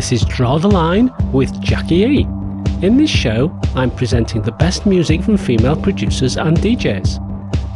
hi, 0.00 0.02
this 0.02 0.12
is 0.12 0.24
Draw 0.24 0.58
the 0.58 0.70
Line 0.70 1.10
with 1.30 1.60
Jackie 1.60 2.04
E. 2.04 2.26
In 2.80 2.96
this 2.96 3.10
show, 3.10 3.52
I'm 3.74 3.90
presenting 3.90 4.40
the 4.40 4.52
best 4.52 4.86
music 4.86 5.22
from 5.22 5.36
female 5.36 5.76
producers 5.76 6.38
and 6.38 6.56
DJs. 6.56 7.18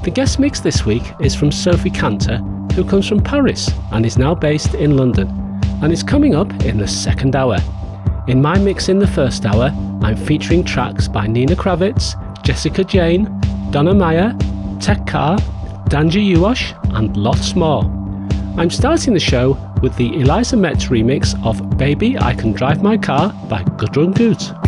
The 0.05 0.11
guest 0.11 0.39
mix 0.39 0.61
this 0.61 0.87
week 0.87 1.03
is 1.21 1.34
from 1.34 1.53
Sophie 1.53 1.91
Cantor, 1.91 2.39
who 2.75 2.83
comes 2.83 3.07
from 3.07 3.23
Paris 3.23 3.71
and 3.93 4.07
is 4.07 4.17
now 4.17 4.34
based 4.34 4.75
in 4.75 4.97
London, 4.97 5.29
and 5.83 5.93
is 5.93 6.03
coming 6.03 6.34
up 6.34 6.51
in 6.65 6.79
the 6.79 6.89
second 6.89 7.37
hour. 7.37 7.59
In 8.27 8.41
my 8.41 8.56
mix 8.59 8.89
in 8.89 8.98
the 8.98 9.06
first 9.06 9.45
hour, 9.45 9.70
I'm 10.03 10.17
featuring 10.17 10.65
tracks 10.65 11.09
by 11.09 11.27
Nina 11.27 11.56
Kraviz, 11.56 12.15
Jessica 12.43 12.84
Jane, 12.84 13.25
Donna 13.70 13.93
Meyer, 13.93 14.34
Tech 14.81 15.06
Car, 15.06 15.37
Danja 15.91 16.25
Uosh, 16.37 16.73
and 16.97 17.15
lots 17.19 17.55
more. 17.55 17.83
I'm 18.56 18.70
starting 18.70 19.12
the 19.12 19.20
show 19.20 19.59
with 19.84 19.97
the 19.97 20.19
Eliza 20.19 20.56
Metz 20.56 20.87
remix 20.87 21.34
of 21.45 21.77
Baby 21.77 22.19
I 22.19 22.33
Can 22.34 22.52
Drive 22.52 22.83
My 22.83 22.97
Car 22.97 23.34
by 23.51 23.62
Gudrun 23.77 24.15
Gut. 24.15 24.64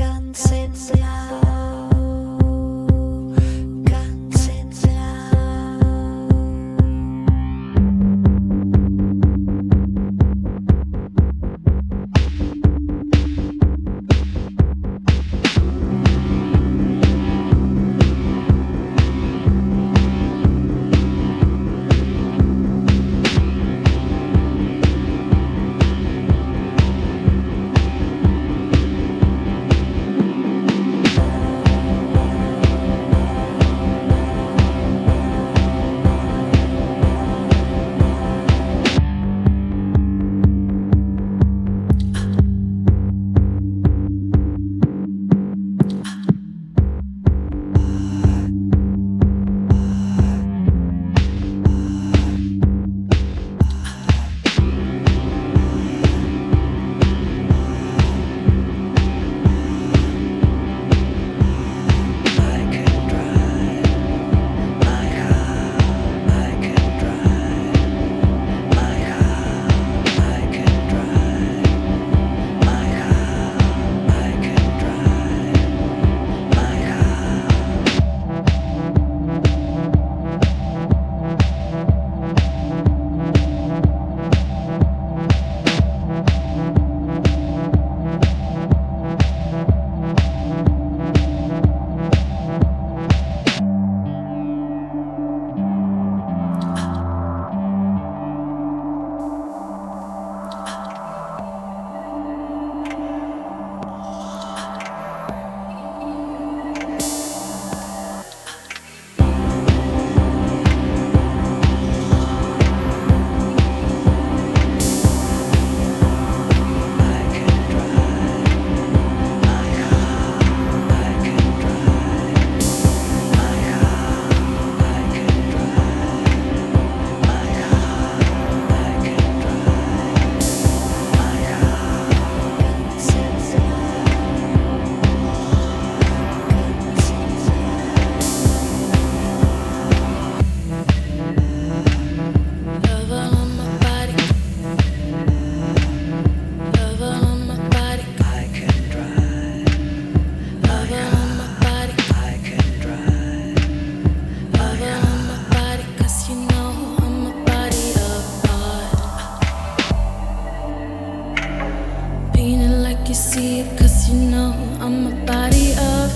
you 163.08 163.14
see 163.14 163.60
it, 163.60 163.78
cause 163.78 164.08
you 164.08 164.16
know 164.30 164.52
I'm 164.80 165.06
a 165.06 165.26
body 165.26 165.72
of 165.72 166.10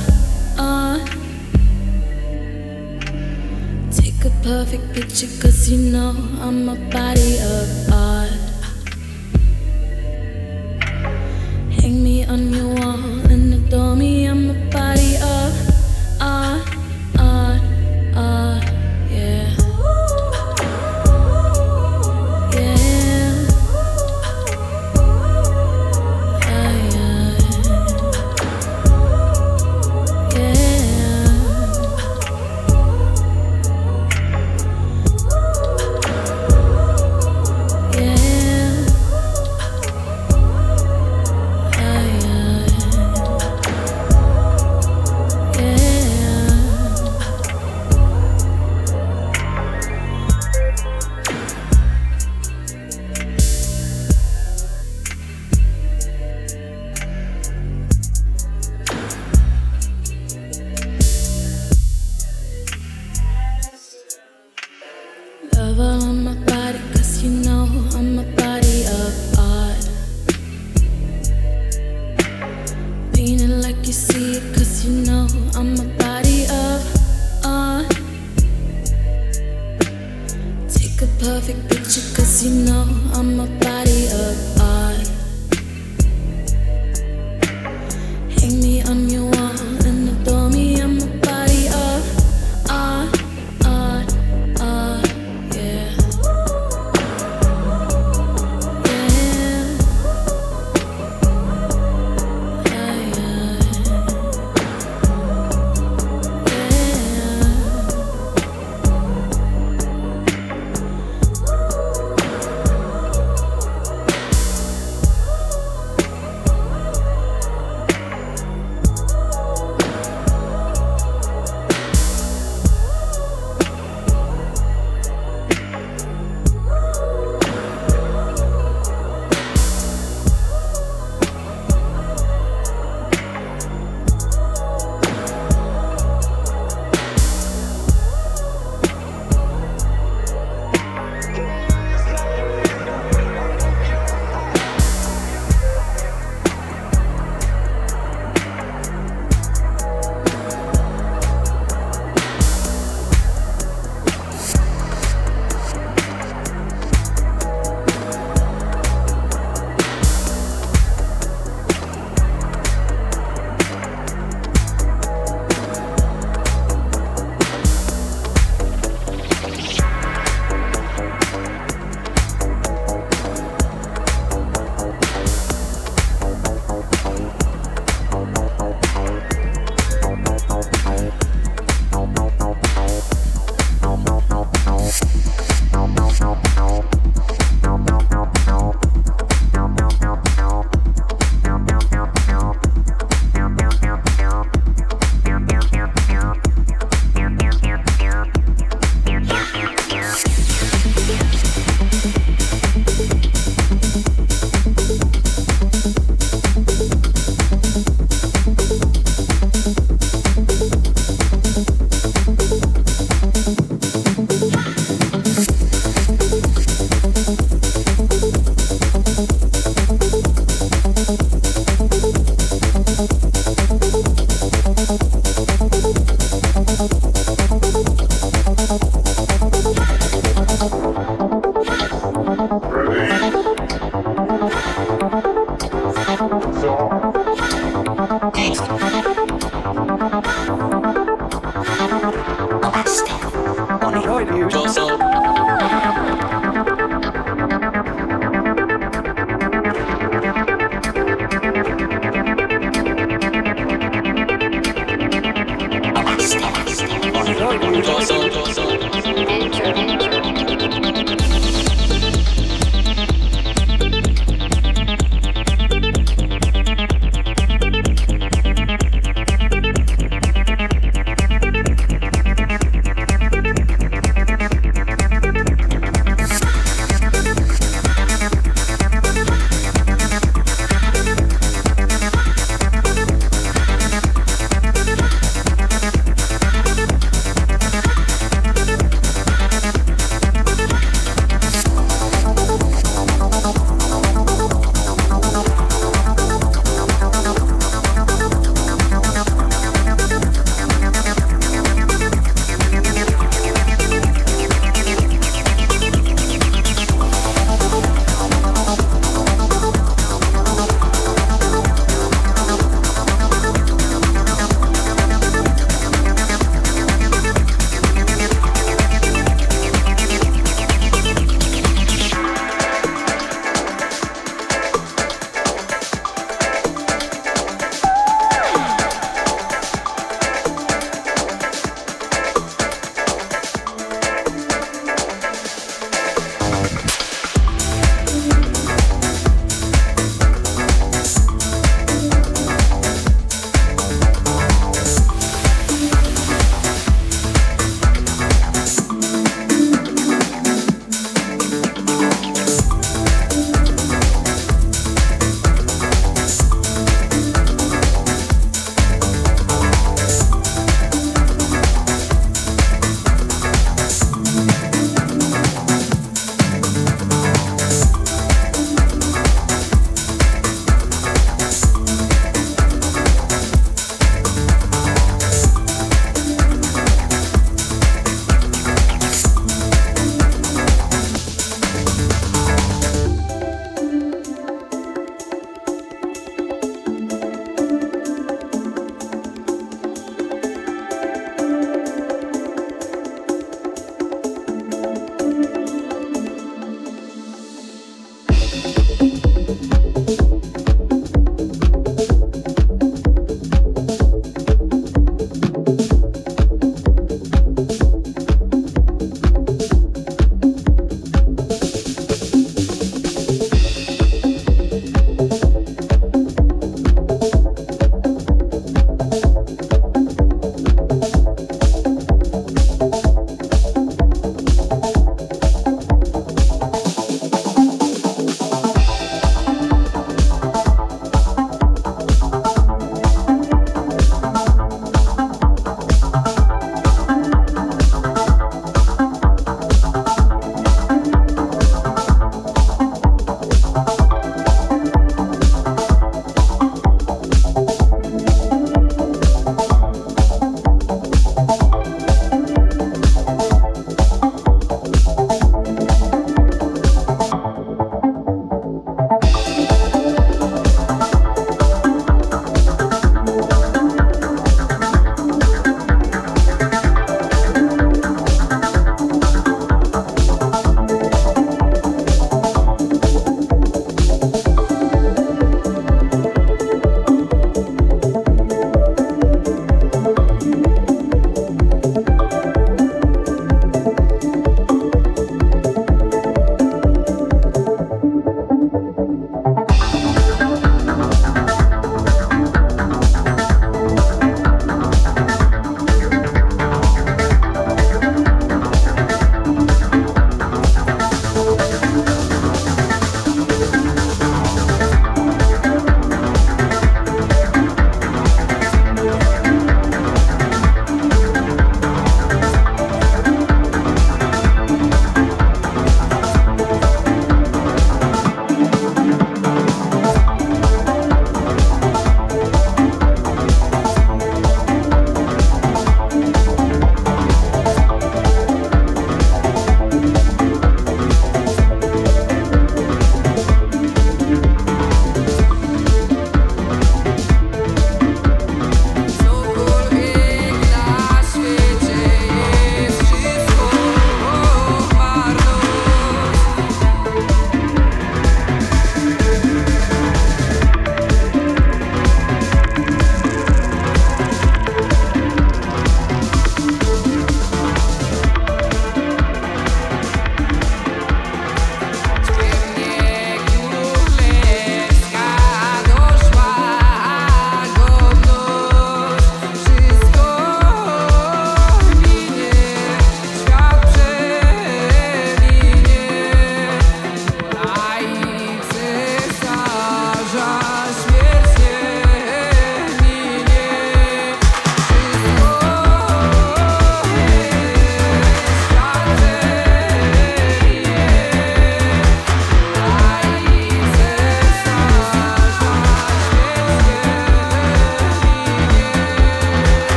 on. 0.58 1.00
Take 3.92 4.24
a 4.24 4.30
perfect 4.42 4.92
picture, 4.92 5.28
cause 5.40 5.70
you 5.70 5.78
know 5.92 6.14
I'm 6.40 6.68
a 6.68 6.74
body 6.90 7.38
of 7.38 7.92
art. 7.92 8.30
Hang 11.78 12.02
me 12.02 12.24
on 12.24 12.52
your 12.52 12.74
wall. 12.74 13.09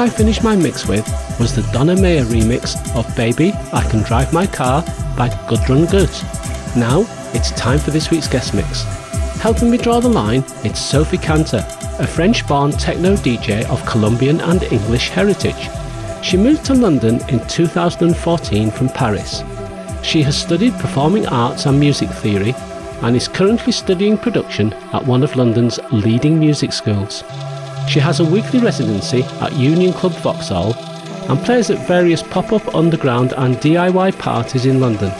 I 0.00 0.08
finished 0.08 0.42
my 0.42 0.56
mix 0.56 0.88
with 0.88 1.06
was 1.38 1.54
the 1.54 1.60
Donna 1.74 1.94
Mayer 1.94 2.24
remix 2.24 2.74
of 2.96 3.14
Baby 3.14 3.52
I 3.70 3.86
Can 3.90 4.02
Drive 4.02 4.32
My 4.32 4.46
Car 4.46 4.82
by 5.14 5.28
Gudrun 5.46 5.84
Gut. 5.92 6.10
Now, 6.74 7.04
it's 7.34 7.50
time 7.50 7.78
for 7.78 7.90
this 7.90 8.10
week's 8.10 8.26
guest 8.26 8.54
mix. 8.54 8.84
Helping 9.42 9.70
me 9.70 9.76
draw 9.76 10.00
the 10.00 10.08
line, 10.08 10.42
it's 10.64 10.80
Sophie 10.80 11.18
Cantor, 11.18 11.62
a 11.98 12.06
French 12.06 12.48
born 12.48 12.72
techno 12.72 13.14
DJ 13.14 13.68
of 13.68 13.84
Colombian 13.84 14.40
and 14.40 14.62
English 14.72 15.10
heritage. 15.10 15.68
She 16.22 16.38
moved 16.38 16.64
to 16.64 16.72
London 16.72 17.20
in 17.28 17.46
2014 17.46 18.70
from 18.70 18.88
Paris. 18.88 19.42
She 20.02 20.22
has 20.22 20.34
studied 20.34 20.72
performing 20.78 21.26
arts 21.26 21.66
and 21.66 21.78
music 21.78 22.08
theory 22.08 22.54
and 23.02 23.14
is 23.14 23.28
currently 23.28 23.72
studying 23.72 24.16
production 24.16 24.72
at 24.94 25.04
one 25.04 25.22
of 25.22 25.36
London's 25.36 25.78
leading 25.92 26.38
music 26.38 26.72
schools. 26.72 27.22
She 27.90 27.98
has 27.98 28.20
a 28.20 28.24
weekly 28.24 28.60
residency 28.60 29.24
at 29.40 29.52
Union 29.54 29.92
Club 29.92 30.12
Vauxhall 30.22 30.76
and 31.28 31.44
plays 31.44 31.70
at 31.70 31.88
various 31.88 32.22
pop 32.22 32.52
up 32.52 32.72
underground 32.72 33.34
and 33.36 33.56
DIY 33.56 34.16
parties 34.16 34.64
in 34.64 34.78
London. 34.78 35.10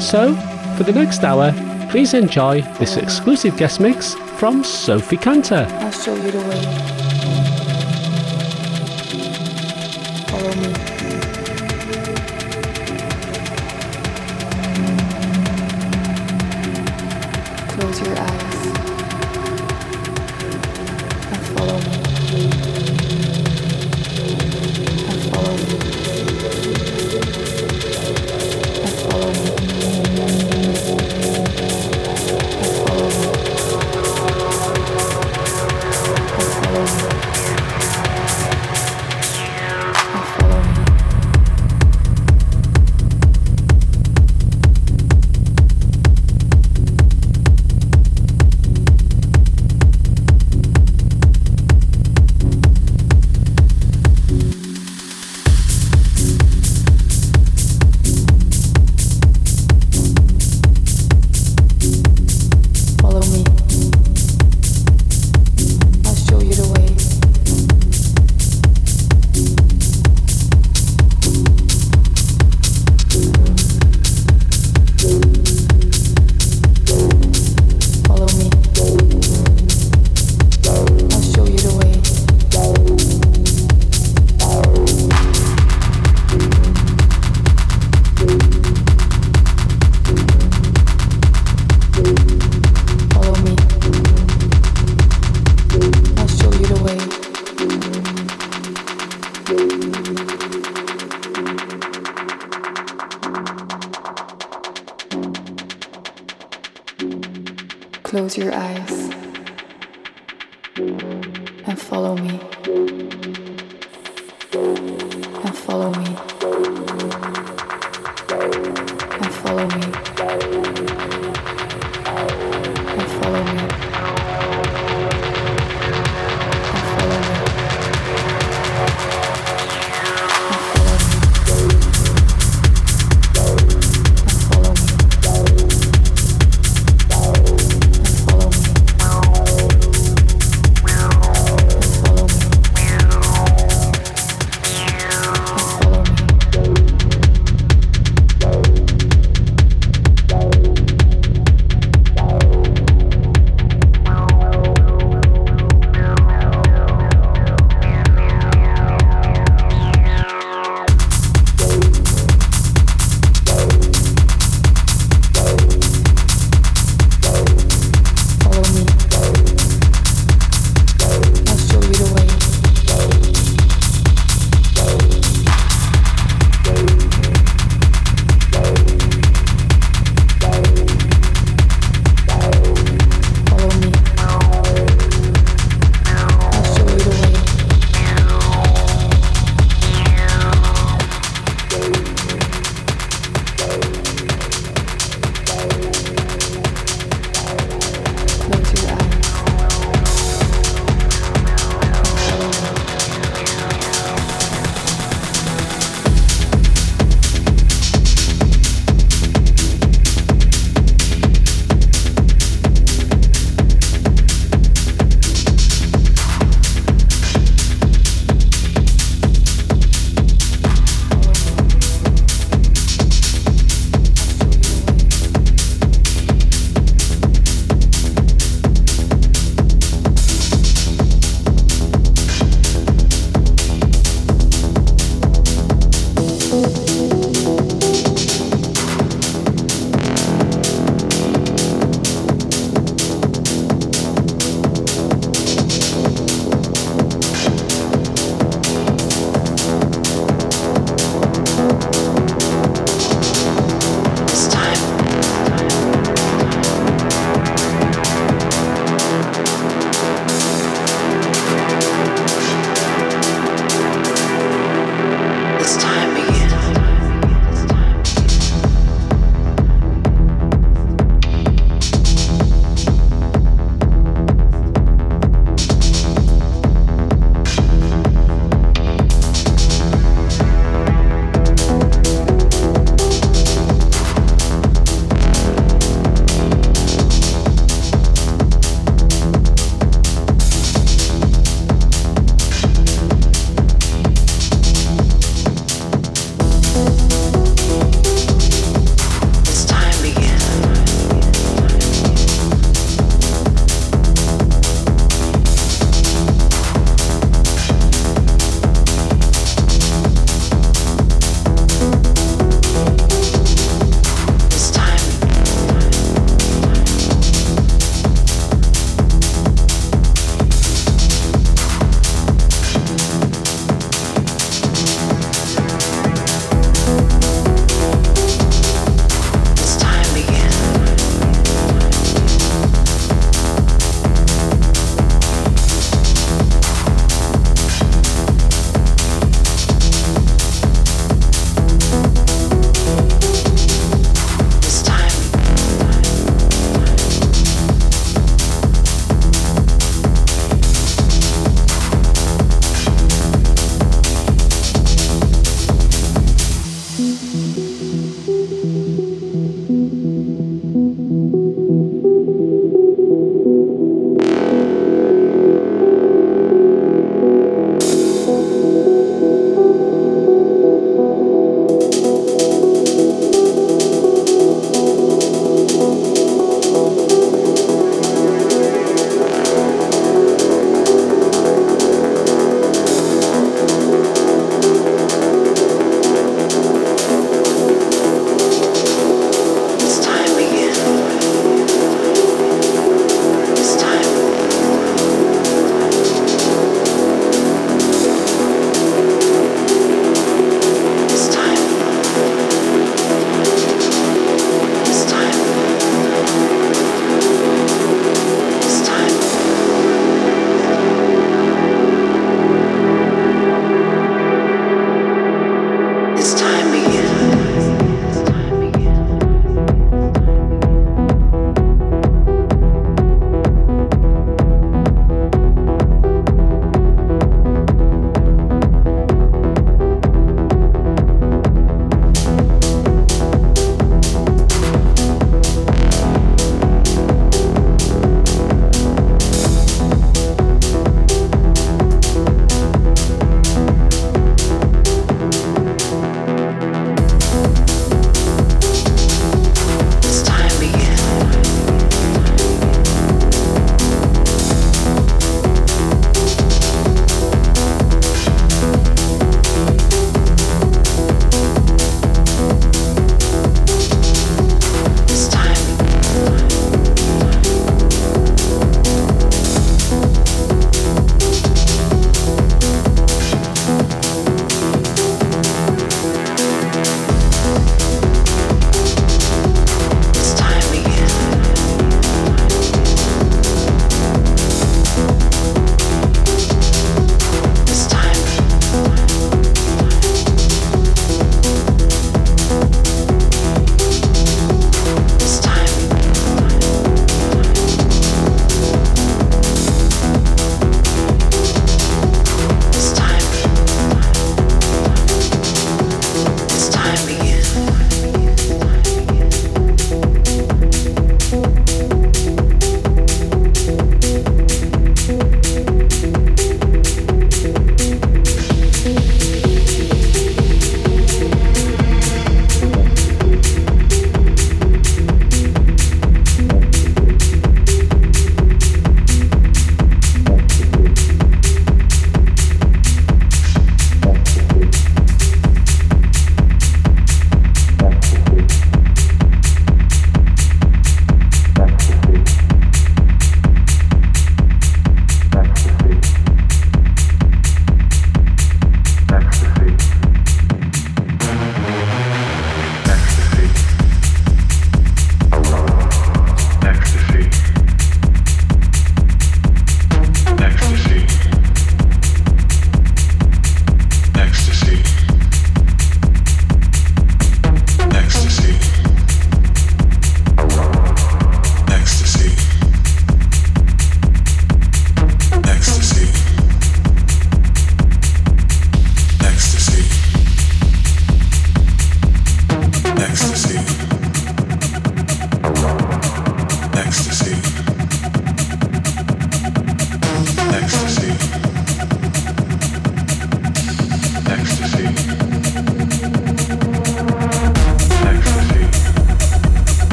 So, 0.00 0.36
for 0.76 0.84
the 0.84 0.92
next 0.92 1.24
hour, 1.24 1.52
please 1.90 2.14
enjoy 2.14 2.60
this 2.78 2.96
exclusive 2.96 3.56
guest 3.56 3.80
mix 3.80 4.14
from 4.38 4.62
Sophie 4.62 5.16
Cantor. 5.16 5.66
I'll 5.68 5.90
show 5.90 6.14
you 6.14 6.30
the 6.30 6.38
way. 6.48 6.95